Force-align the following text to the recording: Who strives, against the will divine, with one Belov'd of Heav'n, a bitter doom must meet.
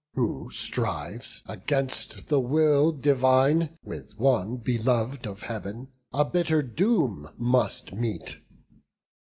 Who 0.15 0.49
strives, 0.49 1.43
against 1.45 2.25
the 2.27 2.39
will 2.39 2.91
divine, 2.91 3.77
with 3.83 4.17
one 4.17 4.57
Belov'd 4.57 5.27
of 5.27 5.43
Heav'n, 5.43 5.89
a 6.11 6.25
bitter 6.25 6.63
doom 6.63 7.29
must 7.37 7.93
meet. 7.93 8.37